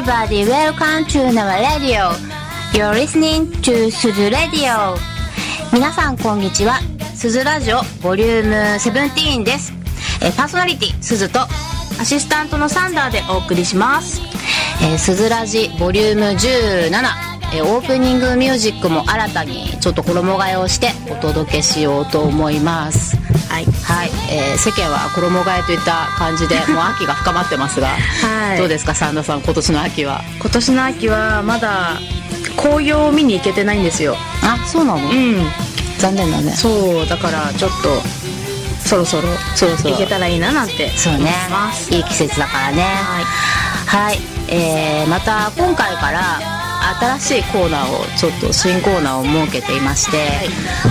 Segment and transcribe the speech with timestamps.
[0.00, 2.10] everybody, welcome to our radio.
[2.72, 4.96] You're listening to すず Radio.
[5.74, 6.80] 皆さんこんにちは。
[7.14, 9.74] すずラジオボリューム17です。
[10.22, 14.22] えパーソナリティすずとアシスタントのサンダーでお送りします
[14.82, 23.19] えーすずらじボリューム17、えオープニングミュージックも新たにちょっと衣替えをしてお届けしようと思います
[23.50, 23.64] はい。
[23.64, 28.58] はい、えー世間は衣替えといった感じで もう秋が深まってますが、はい。
[28.58, 30.22] どうですかサンダさん今年の秋は？
[30.40, 31.98] 今年の秋はまだ
[32.56, 34.16] 紅葉を見に行けてないんですよ。
[34.42, 35.50] あそうなの、うん。
[35.98, 36.52] 残念だね。
[36.56, 38.02] そうだからちょっと
[38.88, 39.90] そろそろそろそろ。
[39.92, 41.34] 行けたらいいななんてそうね。
[41.50, 42.84] 思いいい季節だからね。
[43.86, 46.40] はい、えーまた今回から
[47.18, 50.28] 新しいコーナーをちょっと新コーナーを設けていまして、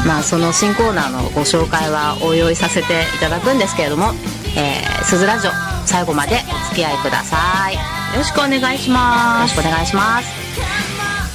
[0.08, 4.14] まあその新コーナーのご紹介はおいおいさせていただくんですけれども
[4.56, 5.52] 「えー、すずラジオ」
[5.86, 7.73] 最後までお付き合いください。
[7.73, 9.56] よよろしくお願いします。
[9.56, 10.28] ろしくお願いします、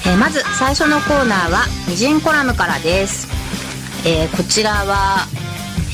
[0.06, 3.28] えーまず最初のコーナーは「みじんコラム」からです、
[4.04, 5.26] えーこちらは、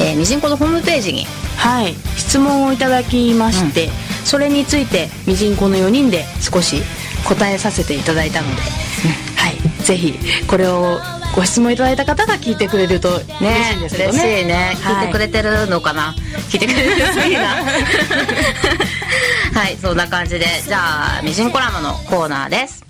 [0.00, 1.94] えー、みじんこのホームページにはい。
[2.16, 3.90] 質問をいただきまして、
[4.24, 6.82] それについてミジンコの4人で少し
[7.24, 8.62] 答えさせていただいたので、
[9.36, 9.56] はい。
[9.84, 10.98] ぜひこれを
[11.34, 13.20] ご質問いただいた方が聞いてくれると嬉
[13.64, 14.18] しいんですけどね。
[14.18, 14.72] 嬉しいね。
[14.76, 16.14] 聞いてくれれてるのかな、
[16.48, 17.46] 聞いてくれてるといいな？
[19.60, 20.46] はいそんな感じで。
[20.64, 22.84] じゃあ「ミジンコラム」のコーナーです。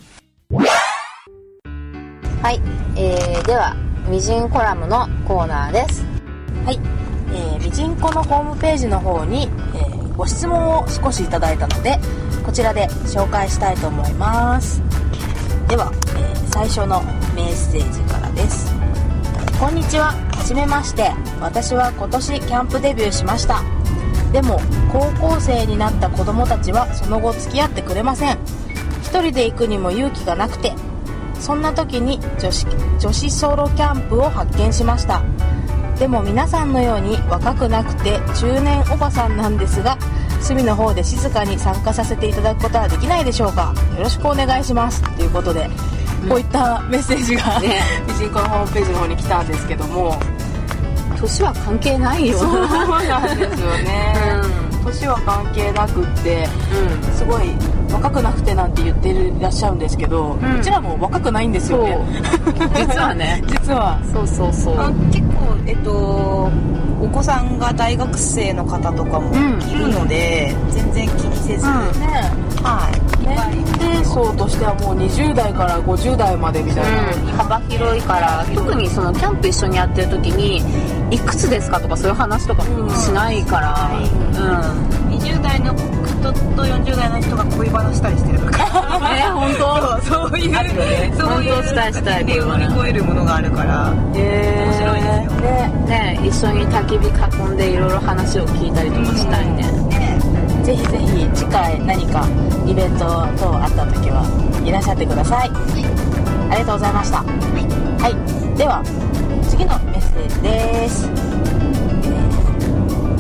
[2.43, 2.61] はい、
[2.97, 3.75] えー、では
[4.09, 6.05] 「ミジンコラム」のコーナーです。
[6.65, 6.81] はい、
[7.33, 11.99] えー、ミジンコのホームページの方に、えーご質問を少しいただいたので
[12.45, 14.83] こちらで紹介したいと思います。
[15.67, 17.01] では、えー最初の
[17.35, 18.71] メッセージからです。
[19.59, 20.13] こんにちは。
[20.37, 21.11] はじめまして。
[21.41, 23.63] 私は今年キャンプデビューしました。
[24.31, 24.61] でも
[24.93, 28.39] 高校生になった子供たちはその後付き合ってくれません。
[29.03, 30.75] 一人で行くにも勇気がなくて
[31.39, 32.67] そんな時に女子
[32.99, 35.23] 女子ソロキャンプを発見しました。
[36.01, 39.99] でも皆さんのように若くなくて中年おばさんなんですが
[40.43, 43.75] 隅の方で静かに参加させていただくことはできないでしょうか？
[43.97, 45.03] よろしくお願いします。
[45.17, 45.69] ということで、
[46.29, 47.81] こういったメッセージが、ね。
[48.09, 50.19] ミジンコのホームページの方に来たんですけども。
[51.21, 52.61] 年は関係ないよそう
[53.07, 54.15] なんですよね、
[54.85, 56.47] 年は関係なくって
[57.15, 57.51] すごい
[57.93, 60.63] 若くなくてなんて言ってるらっしゃるんですけど、うん。
[60.63, 61.99] ちらも若くないんですよね。
[62.75, 63.43] 実はね。
[63.47, 63.99] 実は。
[64.13, 64.81] そうそうそう。
[64.81, 66.51] あ結構えっと
[67.03, 69.61] お子さんが大学生の方とかもうん。
[69.71, 71.73] いるので、全然気にせず、うん。
[72.01, 72.31] ね。
[72.63, 73.11] はい。
[73.27, 80.63] 年齢層としてはもう20代から50代までみたいな、うん、幅広いから特にそのキャンプ一緒にやってる時に
[81.11, 83.91] いくつですかとかそういう話とかもしないから。
[83.91, 89.17] うん、20代の人と40代の人が恋バナしたりしてるから。
[89.17, 90.03] え本当？
[90.03, 91.13] そうそういうね。
[91.19, 99.63] そういうしたいしたいで乗り越えるものがあるからへ面白いですよねね一緒に焚き火囲んでいろいろ話を聞いたりとかしたいね、
[100.65, 102.27] ぜひぜひ次回何か
[102.67, 103.05] イベント
[103.39, 104.25] 等あった時は
[104.65, 105.51] いらっしゃってください、
[106.51, 108.83] ありがとうございましたはい、では
[109.51, 111.31] 次のメッセージです、えー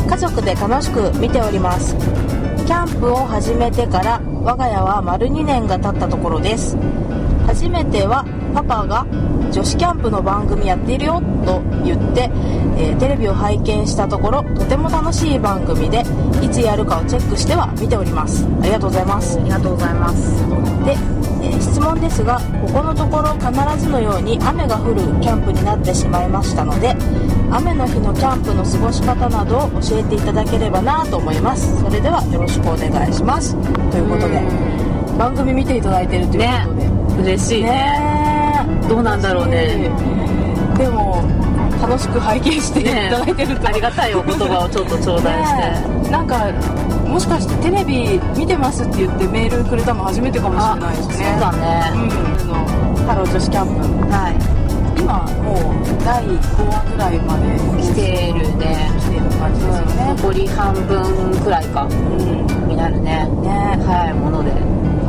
[0.08, 1.96] 家族で楽しく見ております。
[1.96, 6.76] キャンプを始めてから我が家は丸2年が経ったところです。
[7.46, 9.06] 初めてはパパが
[9.52, 12.28] 女子キャンプの番組やっているよと言って、
[12.76, 16.02] えーテレビを拝見したところとても楽しい番組で
[16.42, 18.44] いつやるかをチェックしては見ております。
[18.60, 19.38] ありがとうございます。
[19.38, 20.44] ありがとうございます。
[20.84, 26.94] で、えー質問ですがここのところ必ずのように雨が降るキャンプになってしまいましたので
[27.53, 31.81] 雨の日のキャンプの過ごし方などを教えていただければなと思います。
[31.83, 33.56] それではよろしくお願いします。
[33.91, 34.41] ということで
[35.19, 37.71] 番組見ていただいてるということで、嬉しいね。
[37.71, 39.91] ねどうなんだろうね。
[40.78, 41.22] でも
[41.80, 46.53] 楽しく拝見していねただいてると、ありがたいお言葉をちょっと頂戴して、ねなんか
[47.09, 51.15] もしかしてテレビ見てますって言ってメールくれたの初めてかもしれないですね。
[51.15, 51.59] そうだね、
[51.94, 53.80] うん、あのハロー女子キャンプ。
[54.10, 54.34] はい。
[55.00, 57.47] 今もう第5話ぐらいまで
[57.83, 58.91] 来てるね。
[59.00, 61.84] 来てる感じですよね、残り半分くらいか。
[61.84, 63.26] うんになるね。
[63.42, 64.50] ねはいもので。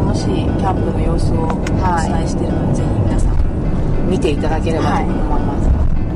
[0.02, 1.48] 楽しいキャンプの様子をお
[1.80, 4.10] はい伝えしてるので、ぜひ皆さん。
[4.10, 5.71] 見ていただければと思います、で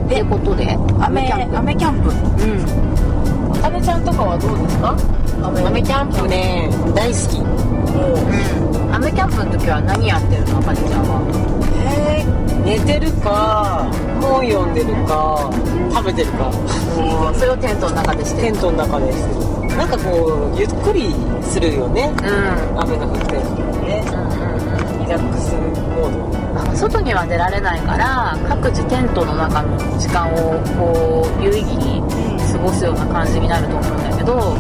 [0.05, 1.57] ってことで雨キャンプ。
[1.57, 2.09] 雨キャンプ。
[2.09, 3.55] うん。
[3.55, 4.95] あかねちゃんとかはどうですか？
[5.41, 6.27] 豆キャンプ。
[6.27, 7.39] ね大好き。
[7.39, 8.93] うん。
[8.93, 11.21] 雨キャンプの時は何やってるのあかねちゃんは？
[11.89, 13.85] えー寝てるか
[14.19, 15.51] 本読んでるか
[15.93, 16.51] 食べてるか。
[17.33, 19.29] それをテントの中でしてテントの中でして
[19.69, 19.77] る。
[19.77, 21.13] なんかこうゆっくり
[21.43, 22.09] するよね。
[22.09, 22.79] うん。
[22.81, 23.33] 雨が降って。
[23.33, 24.01] るのでね
[25.05, 26.34] リラックスモード
[26.75, 32.01] 外には出られないから各自テントの中の時間をこう有意義に
[32.51, 34.55] 過ごすような感じになると思うんだけど、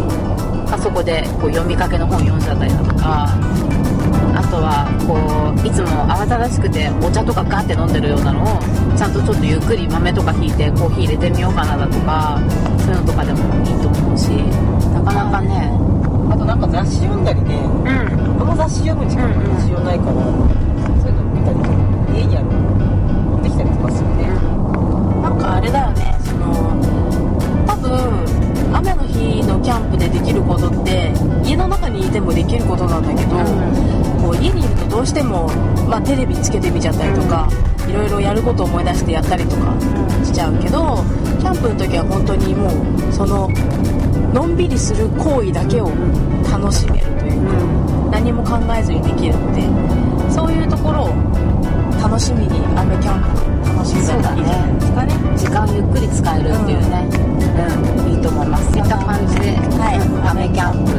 [0.71, 3.27] あそこでこう読みかけの本読んじゃったりだとか
[4.35, 8.59] あとはこういつも慌ただしくてお茶とかガーって飲んでるようなのを
[8.97, 12.39] ちゃんとちょっとゆっくり豆とかひいてコーヒー入れてみようかなだとか
[12.79, 14.29] そういうのとかでもいいと思うし
[14.91, 15.71] なかなかね
[16.29, 17.55] あとなんか雑誌読んだりね。
[17.55, 18.41] うん。
[18.41, 20.13] あんま雑誌読む時間が日常ないから、
[20.99, 21.74] そういうの見たりとか
[22.15, 22.45] 家にある。
[22.45, 24.27] 持ってきたりとかするね、
[25.21, 26.17] なんかあれだよね。
[26.23, 26.45] その
[27.67, 27.91] 多分
[28.73, 31.11] 雨の日のキャンプでできることって
[31.43, 33.35] 家の中にいてもできることなんだけど、
[34.21, 35.49] こう家にいるとどうしても、
[35.89, 37.47] まあ、テレビつけてみちゃったりとか、
[37.87, 39.73] いろいろやることを思い出してやったりとか
[40.23, 41.03] しちゃうけど
[41.39, 43.47] キャンプの時は本当にもうその
[44.33, 45.91] のんびりする行為だけを
[46.51, 47.53] 楽しめるというか、
[48.11, 49.61] 何も考えずにできるので
[50.33, 51.13] そういうところを
[52.05, 57.09] 楽しみに雨キャンプ楽しんだらいいんじゃないですかね時間ゆっくり使えるっていうね、
[57.97, 58.13] うん。
[58.13, 58.71] いいと思います。
[58.73, 59.97] そういった感じで、はい。
[60.29, 60.91] 雨キャンプ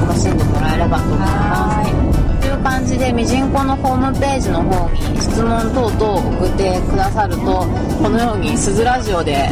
[0.00, 2.14] 楽しんでもらえればと思います。
[2.40, 7.66] という感じでミジンコのホームページの方に質問等々送ってくださると
[8.00, 9.48] このように「すずラジオ」で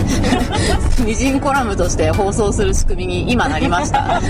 [1.04, 4.20] ミジンコラムとして放送する仕組みに今なりました。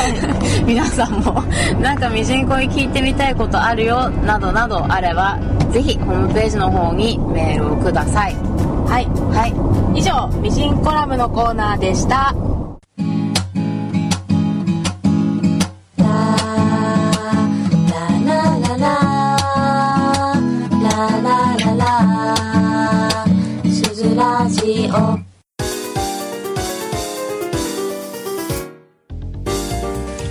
[0.64, 1.42] 皆さんも
[1.80, 5.38] なんかミジンコに聞いてみたいことあるよなどなどあれば
[5.72, 8.34] ぜひホームページの方にメールをください。
[8.34, 9.46] はいは
[9.94, 9.98] い。
[9.98, 12.34] 以上ミジンコラムのコーナーでした。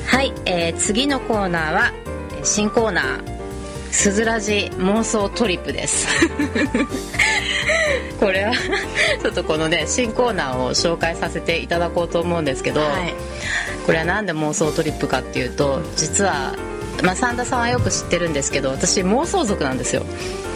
[0.06, 1.92] はい、えー次のコーナーは
[2.44, 3.31] 新コーナー
[3.92, 6.08] 「すずらじ妄想トリップ」です。
[8.20, 8.54] これは
[9.22, 13.14] ちょっとこのね新コーナーを紹介させていただこうと思うんですけど、はい。
[13.86, 16.56] これはなんで妄想トリップかっていうと実は、
[17.04, 20.06] まあ、三田さんはよく知ってるんですけど私妄想族なんですよ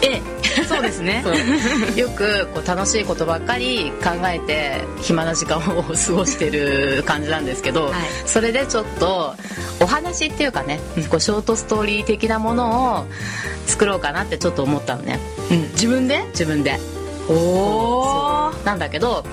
[0.02, 0.20] え
[0.60, 0.64] え。
[0.64, 1.22] そうですね。
[1.96, 7.92] よくこう楽しいことばっかり考えて暇な時間を過ごしてる感じなんですけど、はい。
[8.24, 9.34] それでちょっと
[9.80, 13.06] お話っていうかね、こうショートストーリー的なものを
[13.66, 15.20] 作ろうかなってちょっと思ったのね。
[15.72, 16.24] 自分で？
[16.32, 16.78] 自分で。
[17.28, 19.24] おおなんだけど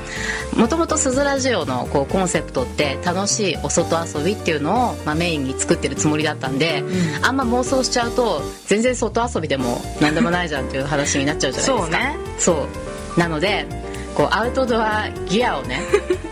[0.55, 6.83] もともと「すずラジオ」のこうコンセプトって楽しいお外遊びっていうのを、まあ、メインに作ってるつもりだったんで、
[7.21, 11.81] あんま妄想しちゃうと全然外遊びでも何でもないじゃんっていう話になっちゃうじゃないですか。
[11.81, 12.17] そうね。
[12.39, 12.67] そ
[13.15, 13.19] う。
[13.19, 13.65] なので
[14.15, 15.81] こうアウトドアギアをね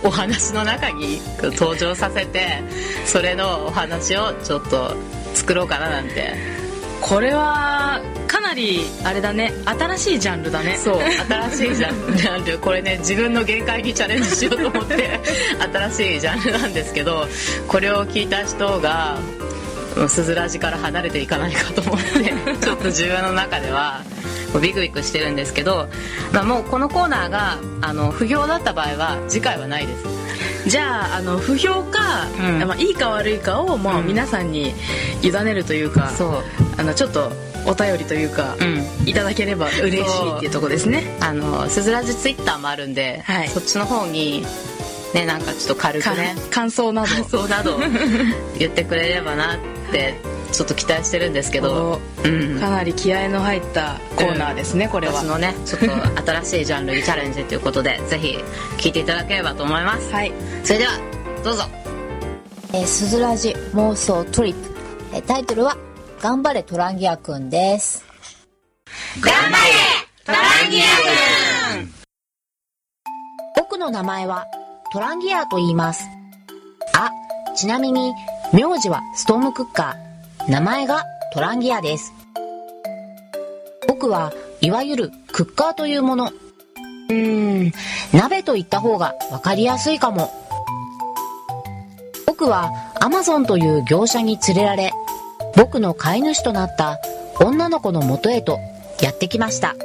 [0.04, 2.62] お話の中に登場させて
[3.06, 4.96] それのお話をちょっと
[5.34, 6.61] 作ろうかななんて
[7.02, 9.52] これはかなりあれだね。
[9.66, 10.78] 新しいジャンルだね。
[10.78, 11.00] そう。
[11.50, 15.20] 新しいジャンルこれね自分の限界にチャレンジしようと思って
[15.74, 17.28] 新しいジャンルなんですけど
[17.68, 19.18] これを聞いた人が
[19.98, 24.02] もうスズラジから離れていかないかと思って ちょっと自分の中では
[24.62, 25.90] ビクビクしてるんですけど、
[26.32, 30.21] まあ、もうこのコーナーがあの不評だった場合は次回はないです
[30.68, 32.68] じゃああの不評か、うん。
[32.68, 34.08] まあ、いいか悪いかを、まあうん。
[34.08, 34.74] 皆さんに
[35.24, 36.44] 委ねるというかそう。
[36.78, 37.32] あのちょっと
[37.66, 39.08] お便りというか、うん。
[39.08, 41.18] いただければ嬉しいっていうとこですね。
[41.20, 43.48] あのスズラジツイッターもあるんで、はい。
[43.48, 44.46] そっちの方に
[45.14, 47.08] ねなんかちょっと軽くかね 感想など。
[47.08, 47.80] 感想など。
[48.58, 49.58] 言ってくれればなっ
[49.92, 50.16] て
[50.52, 58.38] ちょっと期待してるんですけど、うん、かなり気合の入ったコーナーですね、これは私のねちょっと新しいジャンルにチャレンジということで ぜひ
[58.78, 60.32] 聞いていただければと思います、はい
[60.64, 60.92] それでは
[61.44, 61.64] どうぞ
[62.74, 64.72] えー、すずらじ妄想トリップ。
[65.14, 65.76] えータイトルは、
[66.22, 68.06] 頑張れトランギアくんです。
[69.20, 69.56] 頑張れ
[70.24, 70.84] トランギア
[71.76, 71.94] 君
[73.58, 74.46] 僕の名前は
[74.94, 76.06] トランギアと言います。
[76.94, 77.10] あ、
[77.56, 78.14] ちなみに、
[78.54, 80.11] 名字はストームクッカー。
[80.48, 82.14] 名前がトランギアです。
[83.88, 86.32] 僕はいわゆるクッカーというもの。
[87.10, 87.72] うーん、
[88.14, 90.32] 鍋と言った方がわかりやすいかも。
[92.26, 94.92] 僕はアマゾンという業者に連れられ、
[95.56, 97.00] 僕の飼い主となった
[97.40, 98.60] 女の子の元へと
[99.00, 99.76] やってきました。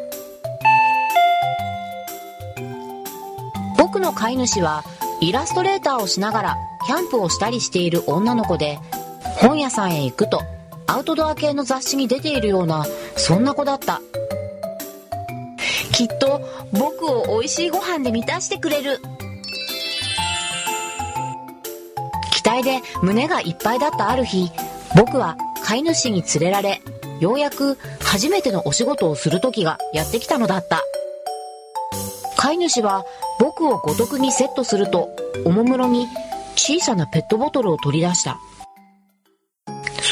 [3.77, 4.85] 僕の飼い主は
[5.21, 8.79] イラストレーターをしながらキャンプをしたりしている女の子で
[9.41, 10.43] 本屋さんへ行くと
[10.87, 12.85] アウトドア系の雑誌に出ているような
[13.17, 14.01] そんな子だった。
[15.93, 16.41] きっと
[16.73, 19.01] 僕を美味しいご飯で満たしてくれる。
[22.33, 24.51] 期待で胸がいっぱいだったある日
[24.95, 26.81] 僕は飼い主に連れられ
[27.19, 30.83] ようやく初めてのお仕事をする時がやってきたのだった。
[32.37, 33.05] 飼い主は
[33.41, 35.09] 僕を五徳にセットすると
[35.45, 36.07] おもむろに
[36.55, 38.39] 小さなペットボトルを取り出した。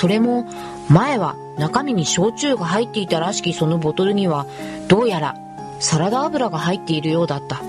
[0.04, 0.44] それも
[0.90, 4.46] 前は中身に焼酎が入っていたらしきそのボトルには
[4.86, 5.34] どうやら
[5.80, 7.62] サラダ油が入っているようだった。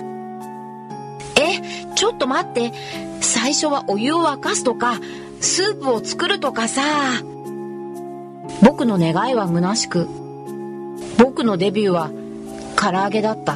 [1.42, 1.62] え
[1.96, 2.74] ちょっと待って。
[3.22, 5.00] 最初はお湯を沸かすとか
[5.40, 6.82] スープを作るとかさ。
[8.62, 10.10] 僕の願いは虚しく
[11.18, 12.12] 僕のデビューは
[12.76, 13.56] 唐揚げだった。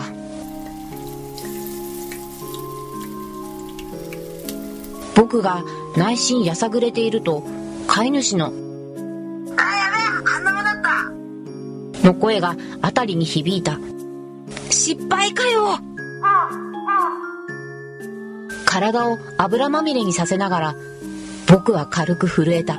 [5.16, 5.66] 僕が
[5.98, 7.44] 内心やさぐれていると
[7.88, 8.69] 飼い主の
[12.04, 13.78] の声が辺りに響いた。
[14.70, 15.78] 失敗かよ。
[18.66, 20.76] 体を油まみれにさせながら
[21.48, 22.78] 僕は軽く震えた。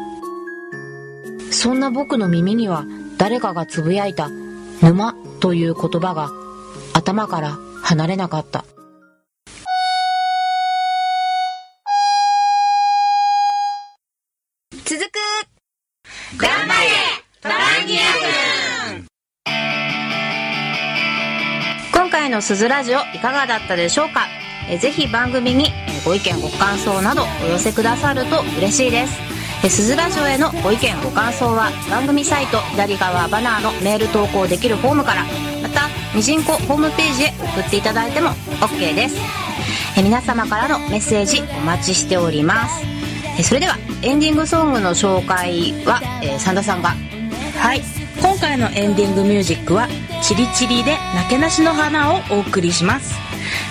[1.51, 2.85] そんな僕の耳には
[3.19, 4.31] 誰かがつぶやいた
[4.83, 6.31] 「沼」という言葉が
[6.95, 8.65] 頭から離れなかった
[22.41, 24.27] の「すずラジオ」いかがだったでしょうか？
[24.69, 25.73] えぜひ番組に
[26.05, 29.13] ご意見ご感想などお寄せくださると嬉しいです。
[29.63, 35.25] えすずラジオへのご意見ご感想は番組サイト左側バナーのメール投稿できるフォームから
[35.63, 35.83] また
[36.15, 38.31] みじんこホームページへ送っていただいても
[38.61, 39.17] OK です。
[39.99, 42.83] え皆様からのメッセージお待ちしております。
[43.39, 46.95] えそれではエンディングソングの紹介は、えー、三田さんが。
[47.59, 47.83] はい。
[48.23, 49.89] 今回のエンディングミュージックは
[50.31, 53.19] 「チリチリでなけなしの花」をお送りします。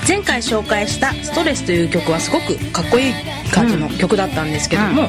[0.06, 3.14] 前回紹介した「ストレス」という曲はすごくかっこいい
[3.50, 5.08] 感じの曲だったんですけども、